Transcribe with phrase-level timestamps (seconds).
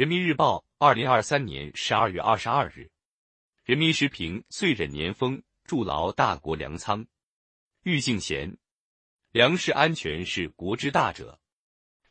[0.00, 2.90] 人民日报，二零二三年十二月二十二日。
[3.64, 7.06] 人民时评：岁壬年丰，筑牢大国粮仓。
[7.82, 8.56] 郁敬贤，
[9.32, 11.38] 粮食安全是国之大者。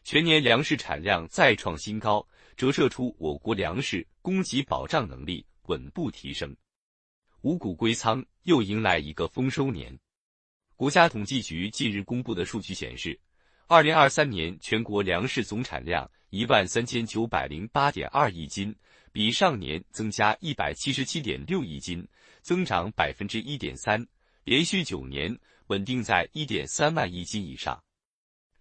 [0.03, 2.23] 全年粮食产量再创新高，
[2.55, 6.55] 折射出我国粮食供给保障能力稳步提升。
[7.41, 9.99] 五谷归仓，又迎来一个丰收年。
[10.75, 13.19] 国家统计局近日公布的数据显示，
[13.71, 18.75] 二零二三年全国粮食总产量一万三千九百零八点二亿斤，
[19.11, 22.03] 比上年增加一百七十七点六亿斤，
[22.41, 24.03] 增长百分之一点三，
[24.43, 25.37] 连续九年
[25.67, 27.79] 稳定在一点三万亿斤以上。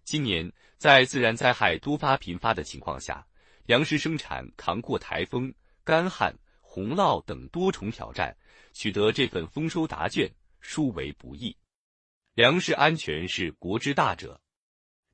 [0.03, 3.25] 今年在自然灾害多发频发的情况下，
[3.65, 5.51] 粮食生产扛过台风、
[5.83, 6.31] 干旱、
[6.61, 8.37] 洪涝等多重挑战，
[8.73, 11.57] 取得这份丰收答卷，殊为不易。
[12.35, 14.39] 粮食安全是国之大者，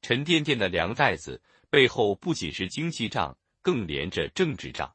[0.07, 4.93] 沉甸甸的粮袋子背后不仅是经济账，更连着政治账。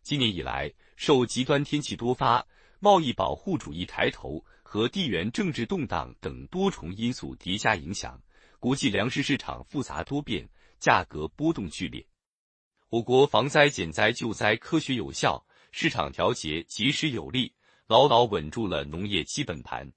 [0.00, 2.46] 今年以来，受极端天气多发、
[2.78, 8.22] 贸易保护主义抬头和地缘政治动荡等多重因素叠加影响，
[8.60, 12.06] 国际粮食市场复杂多变，价格波动剧烈。
[12.90, 17.52] 我国防灾减灾救灾科学有效，市场调节及时有力，
[17.88, 19.92] 牢牢稳住了农业基本盘。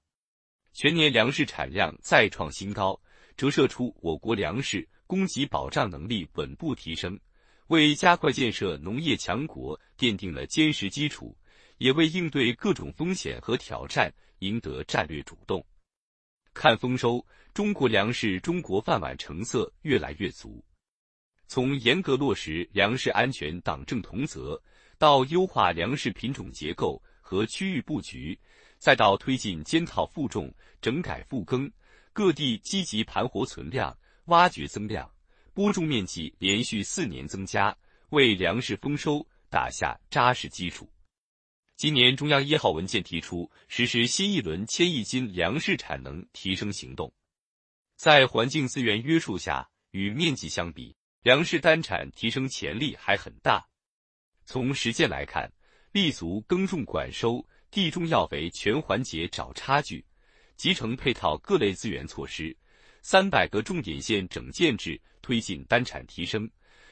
[0.72, 3.00] 全年粮食产量再创新高，
[3.36, 7.18] 折射出我国粮食供给保障能力稳步提升，
[7.68, 11.36] 为加快建设农业强国奠定了坚实基础，
[11.78, 15.64] 也为应对各种风险和挑战赢得战略主动。
[16.54, 20.64] 看丰收，中国粮食中国饭碗成色越来越足。
[21.46, 24.62] 从严格落实粮食安全党政同责，
[24.98, 28.38] 到优化粮食品种结构和区域布局。
[28.78, 31.70] 再到推进肩套负重、整改复耕，
[32.12, 33.96] 各地积极盘活存量、
[34.26, 35.10] 挖掘增量，
[35.54, 37.74] 播种面积连续四年增加，
[38.10, 40.88] 为粮食丰收打下扎实基础。
[41.76, 47.12] 今年中央一号文件提出实施新一轮千亿斤粮食产能提升行动，
[47.96, 53.66] 在环境资源约束下，与面积相比，粮食单产提升潜力还很大。
[54.44, 55.50] 从实践来看，
[55.92, 57.46] 立足耕种管收。
[57.70, 60.04] 地种药肥全环节找差距，
[60.56, 62.56] 集成配套各类资源措施，
[63.02, 66.48] 三百个重点县整建制推进单产提升，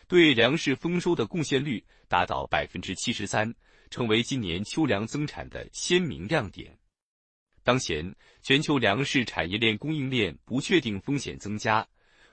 [0.09, 3.55] 对粮食丰收的贡献率达到百分之七十三，
[3.91, 6.77] 成为今年秋粮增产的鲜明亮点。
[7.63, 11.87] 当前全球粮食产业链供应链不确定风险增加，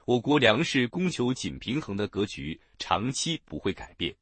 [0.06, 4.16] 我国粮食供求紧平衡的格局长期不会改变。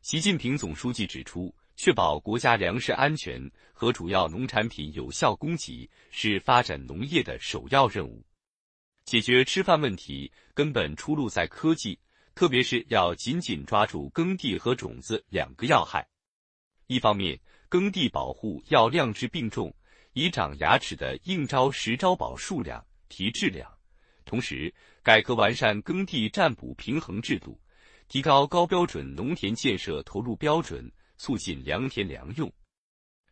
[0.00, 1.54] 习近平总书记指出。
[1.78, 3.40] 确保国家粮食安全
[3.72, 8.20] 和主要农产品有效供给是发展农业的首要任务。
[9.04, 11.96] 解决吃饭问题根本出路在科技，
[12.34, 16.04] 特别是要紧紧抓住耕地和种子两个要害。
[16.88, 19.72] 一方面，耕地保护要量质并重，
[20.14, 23.70] 以长牙齿的应招实招保数量提质量；
[24.24, 27.56] 同时，改革完善耕地占补平衡制度，
[28.08, 30.90] 提高高标准农田建设投入标准。
[31.18, 32.50] 促进良田良用。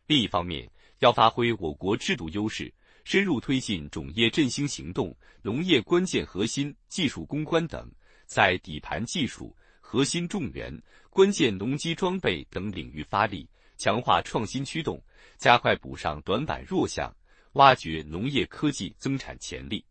[0.05, 2.71] 另一方面，要发挥我国制度优势，
[3.03, 7.91] 深入推进种业振兴行动、农业关键核心技术攻关等，
[8.27, 15.01] 在底盘技术、核心种源、关键农机装备等领域发力，强化创新驱动，
[15.37, 17.11] 加快补上短板弱项，
[17.53, 19.83] 挖掘农业科技增产潜力，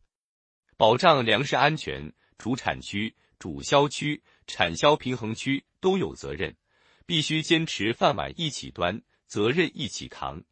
[0.76, 2.12] 保障粮食安全。
[2.38, 6.54] 主产区、主销区、产销平衡区都有责任。
[7.06, 10.42] 必须坚持饭碗一起端，责任一起扛。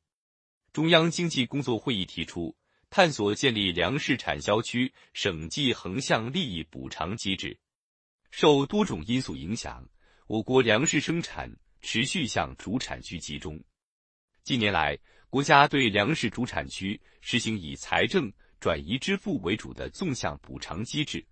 [0.73, 2.57] 中央经济工作会议提出，
[2.91, 7.59] 探索建立粮食产销区省际横向利益补偿机制。
[8.31, 9.89] 受多种因素影响，
[10.29, 13.61] 我国粮食生产持续向主产区集中。
[14.45, 14.97] 近年来，
[15.29, 21.25] 国家对粮食主产区实行以财政转移支付为主的纵向补偿机制，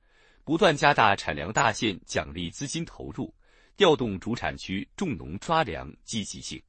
[0.43, 3.33] 不断加大产粮大县奖励资金投入。
[3.77, 6.63] 调动主产区种农抓粮积极性，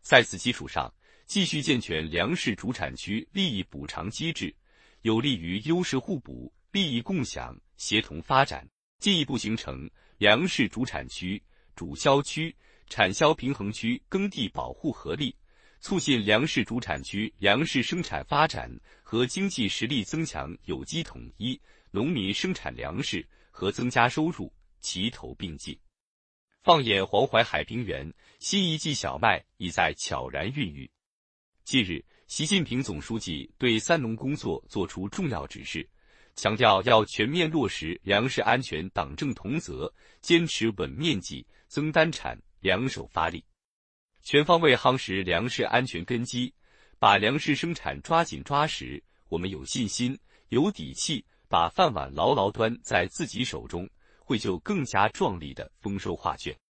[0.00, 0.92] 在此基础上，
[1.26, 4.54] 继续健全粮食主产区利益补偿机制，
[5.02, 8.66] 有利于优势互补、利益共享、协同发展，
[8.98, 9.88] 进一步形成
[10.18, 11.40] 粮食主产区、
[11.76, 12.54] 主销区、
[12.88, 15.36] 产销平衡区耕地保护合力，
[15.80, 18.70] 促进粮食主产区粮食生产发展
[19.02, 25.78] 和经济实力增强有机统一，农民生产粮食和增加收入齐头并进。
[26.62, 30.88] 放眼黄淮海平原新一季小麦已在悄然孕育。
[31.64, 35.88] 近日习近平总书记对三农工作作出重要指示
[36.36, 43.44] 强调要全面落实粮食安全党政同责坚持稳面积增单产两手发力。
[44.22, 46.54] 全方位夯实粮食安全根基
[46.96, 50.16] 把粮食生产抓紧抓实我们有信心
[50.50, 53.90] 有底气把饭碗牢牢端在自己手中
[54.24, 56.56] 绘就更加壮丽的丰收画卷。